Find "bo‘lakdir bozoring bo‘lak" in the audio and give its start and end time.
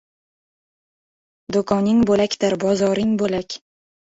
2.13-3.61